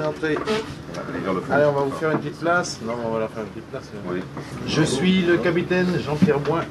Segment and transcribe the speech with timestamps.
[0.00, 1.52] entrez, entrez.
[1.52, 2.80] Allez, on va vous faire une petite place.
[2.84, 3.90] Non, on va leur faire une petite place.
[4.66, 6.62] Je suis le capitaine Jean-Pierre Boin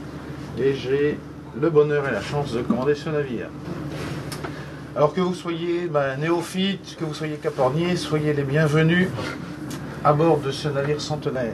[0.58, 1.20] et j'ai
[1.60, 3.48] le bonheur et la chance de commander ce navire.
[4.96, 9.10] Alors que vous soyez ben, néophyte, que vous soyez capornier, soyez les bienvenus
[10.04, 11.54] à bord de ce navire centenaire.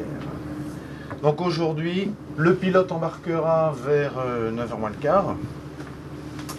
[1.21, 4.13] Donc aujourd'hui, le pilote embarquera vers
[4.51, 5.35] 9h moins le quart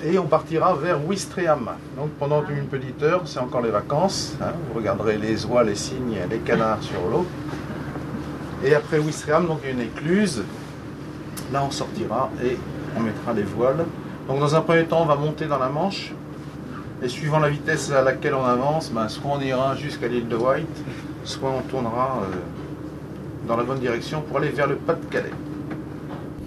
[0.04, 1.70] et on partira vers Ouistreham.
[1.96, 4.36] Donc pendant une petite heure, c'est encore les vacances.
[4.40, 7.26] hein, vous regarderez les oies, les cygnes, les canards sur l'eau.
[8.64, 10.42] Et après Ouistreham, donc il y a une écluse.
[11.52, 12.56] Là, on sortira et
[12.96, 13.84] on mettra les voiles.
[14.28, 16.12] Donc dans un premier temps, on va monter dans la Manche.
[17.02, 20.34] Et suivant la vitesse à laquelle on avance, ben, soit on ira jusqu'à l'île de
[20.34, 20.66] White,
[21.22, 22.36] soit on tournera euh,
[23.46, 25.30] dans la bonne direction pour aller vers le Pas-de-Calais.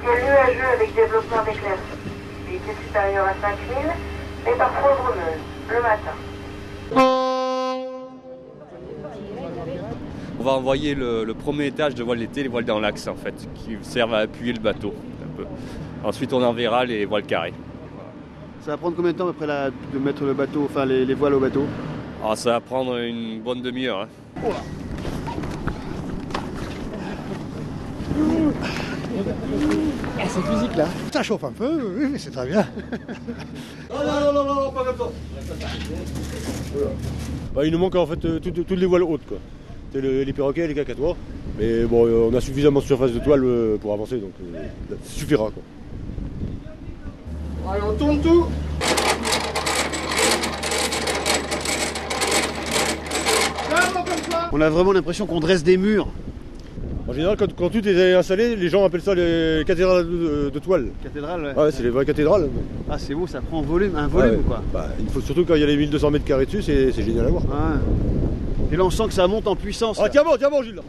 [0.01, 2.10] Quel nuageux avec développement d'éclaircies.
[2.71, 3.91] Visibilité supérieure à 5000,
[4.45, 6.15] mais parfois brumeuse, le matin.
[10.39, 13.15] On va envoyer le, le premier étage de voile d'été, les voiles dans l'axe en
[13.15, 15.45] fait, qui servent à appuyer le bateau un peu.
[16.03, 17.53] Ensuite on enverra les voiles carrées.
[18.61, 21.13] Ça va prendre combien de temps après la- de mettre le bateau, enfin les, les
[21.13, 21.65] voiles au bateau?
[22.21, 24.01] Alors ça va prendre une bonne demi-heure.
[24.01, 24.51] hein.
[30.19, 32.65] Ah, cette musique là Ça chauffe un peu, oui, mais c'est très bien.
[37.53, 39.37] Bah, il nous manque en fait euh, toutes, toutes les voiles hautes quoi.
[39.93, 41.17] C'est le- les perroquets et les cacatois.
[41.59, 44.63] Mais bon, euh, on a suffisamment de surface de toile euh, pour avancer, donc euh,
[44.89, 45.63] ça suffira quoi.
[47.73, 48.45] Allez, on tourne tout
[54.53, 56.07] On a vraiment l'impression qu'on dresse des murs.
[57.11, 60.59] En général, quand, quand tout est installé, les gens appellent ça les cathédrales de, de
[60.59, 60.87] toile.
[61.03, 61.61] Cathédrale, ouais.
[61.61, 62.47] Ouais, c'est les vraies cathédrales.
[62.89, 64.43] Ah, c'est beau, ça prend volume, un volume Ouais.
[64.47, 64.63] quoi.
[64.71, 67.03] Bah, il faut surtout quand il y a les 1200 mètres carrés dessus, c'est c'est
[67.03, 67.43] génial à voir.
[68.71, 69.97] Et là, on sent que ça monte en puissance.
[69.99, 70.09] Ah là.
[70.09, 70.79] tiens bon, tiens bon Gilles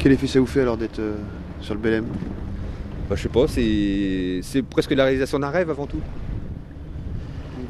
[0.00, 1.14] Quel effet ça vous fait alors d'être euh,
[1.60, 2.04] sur le Belém
[3.08, 6.00] Bah, je sais pas, c'est c'est presque la réalisation d'un rêve avant tout.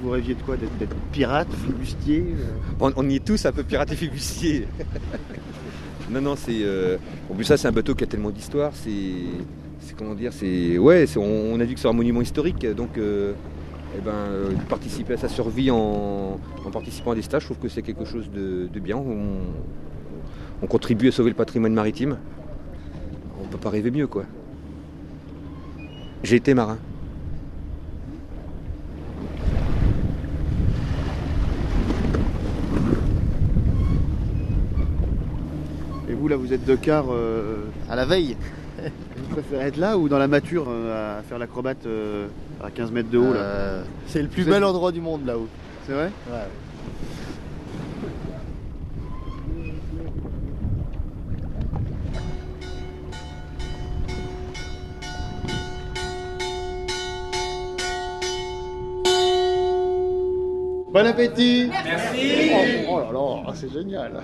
[0.03, 3.93] Vous rêviez de quoi D'être pirate, flibustier euh On, y est tous un peu pirates
[3.93, 4.67] et flibustiers.
[6.11, 6.63] non, non, c'est.
[6.63, 6.97] euh,
[7.31, 8.73] En plus, ça, c'est un bateau qui a tellement d'histoire.
[8.75, 9.95] C'est.
[9.97, 10.77] Comment dire C'est.
[10.77, 12.67] Ouais, on, a dit que c'est un monument historique.
[12.67, 13.35] Donc, euh,
[13.97, 16.41] eh ben, euh, participer à sa survie en,
[16.73, 18.97] participant à des stages, je trouve que c'est quelque chose de, bien.
[18.97, 19.39] On,
[20.63, 22.19] on contribue à sauver le patrimoine maritime.
[23.41, 24.25] On peut pas rêver mieux, quoi.
[26.25, 26.79] J'ai été marin.
[36.33, 38.37] Là, vous êtes de quart euh, à la veille.
[38.79, 42.27] vous préférez être là ou dans la mature euh, à faire l'acrobate euh,
[42.65, 45.49] à 15 mètres de haut là Euh, C'est le plus bel endroit du monde là-haut.
[45.87, 46.49] C'est vrai Ouais.
[60.93, 64.23] Bon appétit Merci Oh, oh là là, c'est génial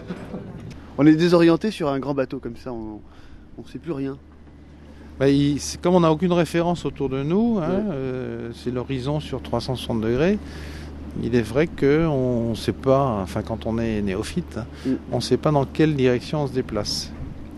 [0.98, 3.00] On est désorienté sur un grand bateau comme ça, on
[3.62, 4.16] ne sait plus rien.
[5.18, 7.82] Bah, il- comme on n'a aucune référence autour de nous, hein, Ouais.
[7.92, 10.38] euh, c'est l'horizon sur 360 degrés.
[11.22, 14.90] Il est vrai qu'on ne sait pas, enfin quand on est néophyte, Mm.
[15.12, 17.12] on ne sait pas dans quelle direction on se déplace.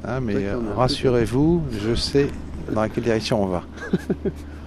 [0.04, 2.28] Hein, mais euh, rassurez-vous, je sais
[2.72, 3.64] dans quelle direction on va.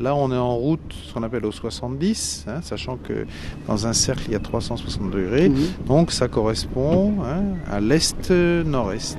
[0.00, 3.26] Là, on est en route, ce qu'on appelle au 70, hein, sachant que
[3.68, 5.50] dans un cercle, il y a 360 degrés.
[5.86, 9.18] Donc, ça correspond hein, à l'est-nord-est.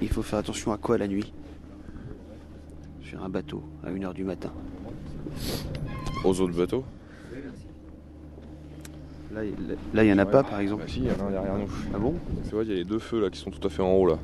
[0.00, 1.32] Il faut faire attention à quoi la nuit?
[3.02, 4.52] Sur un bateau à 1h du matin.
[6.24, 6.84] Aux autres bateaux
[9.34, 9.54] Là, il
[9.94, 10.82] là, il y en a pas par exemple.
[10.86, 11.68] Bah si, il y en a un derrière nous.
[11.94, 12.14] Ah bon?
[12.48, 13.92] Tu vois, il y a les deux feux là qui sont tout à fait en
[13.92, 14.18] haut là.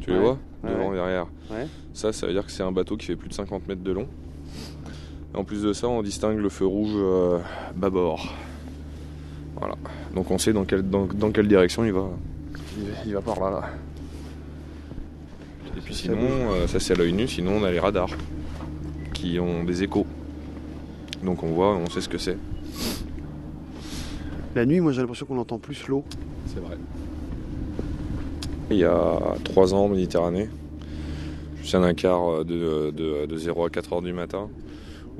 [0.00, 0.38] Tu les vois?
[0.64, 0.94] Ouais, Devant ouais.
[0.94, 1.26] et derrière.
[1.50, 1.66] Ouais.
[1.94, 3.92] Ça, ça veut dire que c'est un bateau qui fait plus de 50 mètres de
[3.92, 4.06] long.
[5.34, 7.38] Et en plus de ça, on distingue le feu rouge euh,
[7.76, 8.34] bâbord.
[9.56, 9.74] Voilà.
[10.14, 12.08] Donc on sait dans quelle, dans, dans quelle direction il va.
[12.78, 13.50] Il, il va par là.
[13.50, 13.70] là.
[15.76, 18.10] Et puis Ça sinon, euh, ça c'est à l'œil nu, sinon on a les radars
[19.14, 20.06] qui ont des échos.
[21.22, 22.36] Donc on voit, on sait ce que c'est.
[24.58, 26.02] La nuit, moi j'ai l'impression qu'on entend plus l'eau.
[26.46, 26.76] C'est vrai.
[28.72, 30.48] Il y a trois ans en Méditerranée,
[31.62, 34.48] juste un quart de, de, de 0 à 4 heures du matin,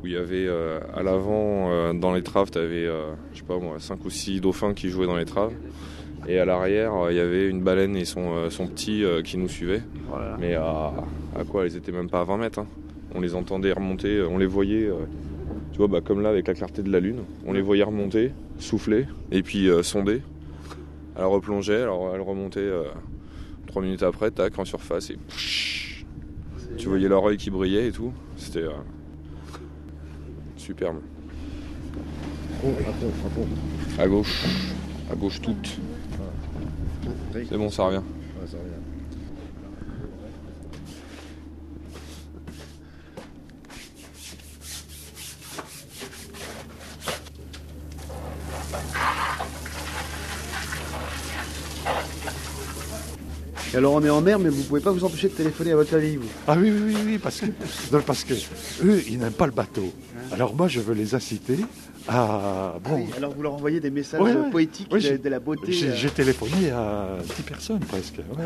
[0.03, 2.87] où il y avait euh, à l'avant, euh, dans les traves, tu avais,
[3.33, 5.53] je sais pas moi, 5 ou 6 dauphins qui jouaient dans les traves.
[6.27, 9.83] Et à l'arrière, il y avait une baleine et son, son petit qui nous suivaient.
[10.41, 10.93] Mais à,
[11.39, 12.59] à, quoi Ils étaient même pas à 20 mètres.
[12.59, 12.67] Hein.
[13.15, 14.91] On les entendait remonter, on les voyait,
[15.73, 17.21] tu vois, bah, comme là avec la clarté de la lune.
[17.47, 20.23] On les voyait remonter, souffler et puis sonder.
[21.17, 22.71] Elle replongeait, alors elle remontait
[23.67, 25.19] 3 minutes après, tac, en surface et
[26.79, 28.13] tu voyais leur œil qui brillait et tout.
[28.37, 28.71] C'était euh,
[30.57, 30.99] superbe.
[33.99, 34.45] À gauche.
[35.11, 35.79] À gauche toute.
[37.33, 38.03] C'est bon, ça revient.
[53.75, 55.91] Alors on est en mer, mais vous pouvez pas vous empêcher de téléphoner à votre
[55.91, 57.47] famille, vous Ah oui, oui, oui, parce que,
[58.07, 58.35] parce que
[58.85, 59.93] eux, ils n'aiment pas le bateau.
[60.33, 61.59] Alors moi, je veux les inciter
[62.09, 62.75] à...
[62.83, 63.07] Bon.
[63.13, 64.21] Ah alors vous leur envoyez des messages
[64.51, 65.95] poétiques de, la beauté euh.
[65.95, 68.21] J'ai téléphoné à 10 personnes presque.
[68.39, 68.43] Ah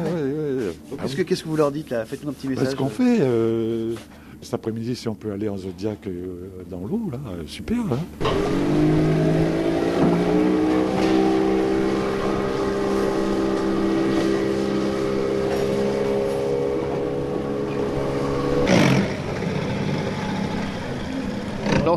[1.06, 2.04] qu'est-ce, que, vous leur dites là?
[2.04, 2.70] Faites-nous un petit message.
[2.70, 3.94] Ce qu'on fait, euh,
[4.40, 7.78] cet après-midi, si on peut aller en Zodiac euh, dans l'eau, là, super.
[7.78, 9.61] Hein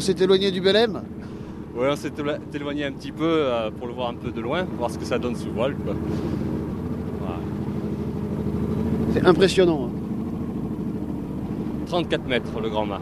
[0.05, 1.01] s'est éloigné du Belém
[1.75, 2.11] Ouais, on s'est
[2.53, 5.03] éloigné un petit peu euh, pour le voir un peu de loin, voir ce que
[5.03, 5.75] ça donne sous voile.
[9.13, 9.89] C'est impressionnant.
[11.87, 12.29] 34 hein.
[12.29, 13.01] mètres le grand mât.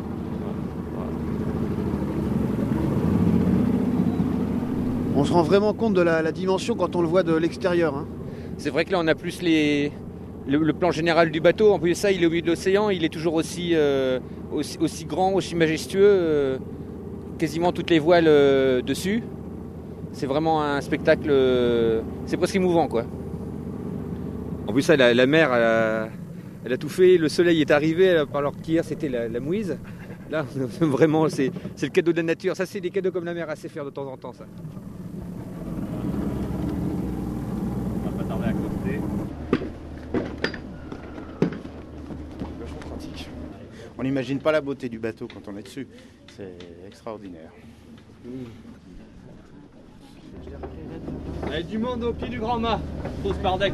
[5.16, 7.96] On se rend vraiment compte de la, dimension quand on le voit de l'extérieur.
[7.96, 8.08] Hein.
[8.58, 9.92] C'est vrai que là on a plus les,
[10.48, 11.74] le, plan général du bateau.
[11.74, 14.20] En plus de ça, il est au milieu de l'océan, il est toujours aussi, euh,
[14.52, 16.02] aussi, grand, aussi majestueux.
[16.04, 16.58] Euh,
[17.38, 19.24] quasiment toutes les voiles euh, dessus.
[20.12, 23.06] C'est vraiment un spectacle, euh, c'est presque émouvant quoi.
[24.68, 25.52] En plus, ça, la, mer,
[26.64, 27.18] elle a, tout fait.
[27.18, 29.78] Le soleil est arrivé, alors qu'hier c'était la, mouise.
[30.32, 30.46] Là,
[30.80, 31.52] vraiment, c'est
[31.82, 32.56] le cadeau de la nature.
[32.56, 34.46] Ça, c'est des cadeaux comme la mer sait faire de temps en temps, ça.
[38.06, 39.00] On va pas tarder à côté.
[44.04, 45.88] On n'imagine pas la beauté du bateau quand on est dessus.
[46.36, 47.52] C'est extraordinaire.
[51.48, 52.82] Il y a du monde au pied du grand mât,
[53.24, 53.72] pose par deck.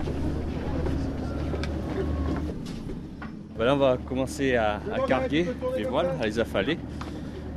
[3.57, 6.77] Bah là, on va commencer à, carguer les voiles, à les affaler,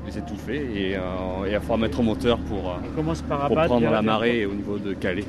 [0.07, 4.47] les étouffer et, euh, à faire mettre au moteur pour, euh, pour prendre la marée
[4.47, 5.27] au niveau de Calais.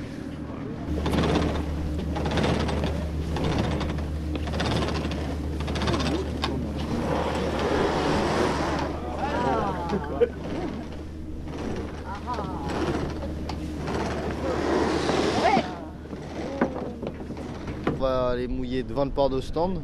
[18.81, 19.81] Devant le port d'Ostende.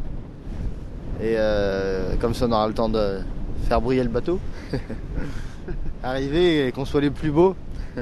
[1.22, 3.20] Et euh, comme ça, on aura le temps de
[3.68, 4.40] faire briller le bateau.
[6.04, 7.56] Arriver et qu'on soit les plus beaux.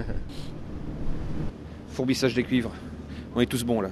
[1.89, 2.71] Fourbissage des cuivres.
[3.35, 3.89] On est tous bons là.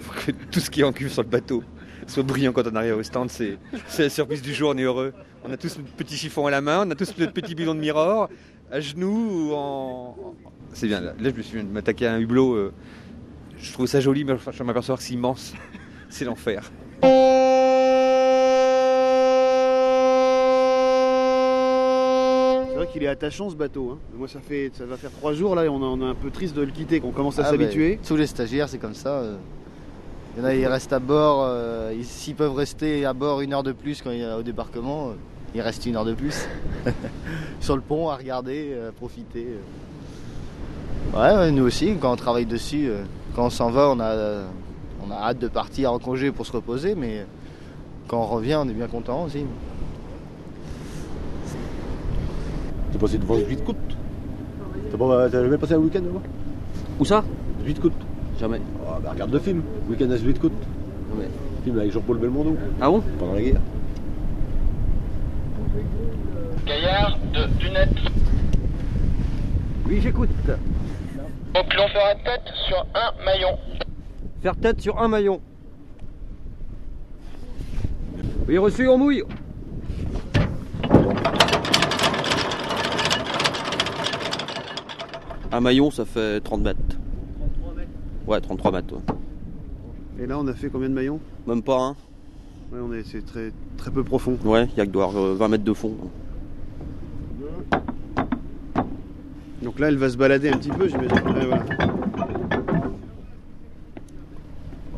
[0.00, 1.62] Faut que tout ce qui est en cuivre sur le bateau
[2.06, 3.30] soit brillant quand on arrive au stand.
[3.30, 3.58] C'est,
[3.98, 5.12] la surprise du jour, on est heureux.
[5.46, 7.74] On a tous notre petit chiffon à la main, on a tous notre petit bidon
[7.74, 8.30] de mirror,
[8.72, 10.16] à genoux ou en.
[10.72, 12.54] C'est bien, là, je me suis m'attaquer à un hublot.
[12.54, 12.72] Euh,
[13.58, 15.52] je trouve ça joli, mais je m'aperçois que c'est immense
[16.08, 16.72] c'est l'enfer.
[17.02, 17.08] C'est
[22.74, 23.90] vrai qu'il est attachant ce bateau.
[23.90, 23.98] Hein.
[24.16, 26.56] Moi, ça, fait, ça va faire trois jours là et on, est un peu triste
[26.56, 28.00] de le quitter, qu'on commence à ah, s'habituer.
[28.06, 29.10] tous les stagiaires, c'est comme ça.
[29.10, 29.36] Euh.
[30.36, 31.44] Il y en a, ils restent à bord.
[31.46, 34.42] Euh, s'ils peuvent rester à bord une heure de plus quand il y a au
[34.42, 35.12] débarquement,
[35.54, 36.46] euh, ils restent une heure de plus.
[37.60, 39.46] Sur le pont à regarder, à profiter.
[41.14, 42.90] ouais, nous aussi, quand on travaille dessus,
[43.34, 44.44] quand on s'en va, on a
[45.06, 47.26] on a hâte de partir en congé pour se reposer, mais
[48.08, 49.44] quand on revient, on est bien content aussi.
[52.92, 53.76] T'es passé devant 8 côtes
[54.96, 56.20] T'as jamais passé un week-end là-bas?
[57.00, 57.24] Où ça?
[57.66, 57.92] 8 côtes
[58.38, 58.60] Jamais.
[58.82, 60.52] Oh, bah regarde le film, Week-end à 8 côtes.
[61.10, 61.28] Jamais.
[61.64, 62.56] Film avec Jean-Paul Belmondo.
[62.80, 63.02] Ah bon?
[63.18, 63.60] Pendant la guerre.
[69.86, 70.30] Oui, j'écoute.
[71.54, 73.58] Donc l'on fera tête sur un maillon.
[74.42, 75.40] Faire tête sur un maillon.
[78.48, 79.22] Oui, reçu, on mouille.
[85.52, 86.80] Un maillon, ça fait 30 mètres.
[87.38, 87.90] 33 mètres
[88.26, 88.94] Ouais, 33 mètres.
[90.18, 91.20] Et là, on a fait combien de maillons?
[91.46, 91.90] Même pas un.
[92.72, 94.36] Ouais, on est, c'est très, très peu profond.
[94.44, 95.94] Ouais, il y a que doit 20 mètres de fond.
[99.74, 101.10] Donc là, elle va se balader un petit peu, j'imagine.
[101.12, 101.64] Ouais, voilà.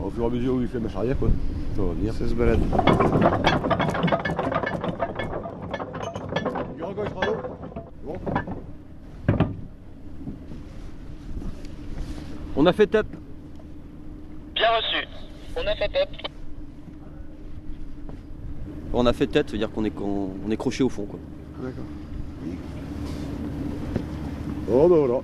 [0.04, 1.30] Au fur et à mesure où il fait marche arrière, quoi.
[1.76, 2.12] Ça va venir.
[2.12, 2.61] Ça se balade.
[12.56, 13.06] On a fait tête.
[14.54, 15.06] Bien reçu.
[15.56, 16.09] On a fait tête.
[18.92, 21.04] On a fait tête, ça veut dire qu'on est, qu'on- on est croché au fond.
[21.06, 21.18] Quoi.
[24.68, 25.20] おらおら